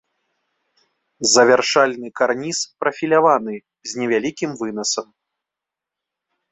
[1.33, 3.55] Завяршальны карніз прафіляваны,
[3.93, 5.07] з невялікім вынасам.